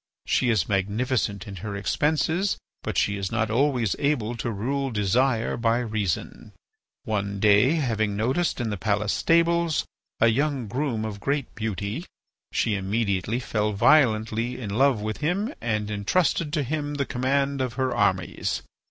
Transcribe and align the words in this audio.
She 0.25 0.49
is 0.49 0.67
magnificent 0.67 1.47
in 1.47 1.57
her 1.57 1.75
expenses, 1.75 2.57
but 2.81 2.97
she 2.97 3.17
is 3.17 3.31
not 3.31 3.51
always 3.51 3.95
able 3.99 4.35
to 4.37 4.49
rule 4.49 4.89
desire 4.89 5.55
by 5.57 5.77
reason. 5.77 6.53
"One 7.05 7.39
day, 7.39 7.73
having 7.75 8.15
noticed 8.17 8.59
in 8.59 8.71
the 8.71 8.77
palace 8.79 9.13
stables, 9.13 9.85
a 10.19 10.25
young 10.29 10.67
groom 10.67 11.05
of 11.05 11.19
great 11.19 11.53
beauty, 11.53 12.07
she 12.51 12.73
immediately 12.73 13.39
fell 13.39 13.73
violently 13.73 14.59
in 14.59 14.71
love 14.71 15.01
with 15.01 15.17
him, 15.17 15.53
and 15.61 15.91
entrusted 15.91 16.51
to 16.53 16.63
him 16.63 16.95
the 16.95 17.05
command 17.05 17.61
of 17.61 17.73
her 17.73 17.95
armies. 17.95 18.63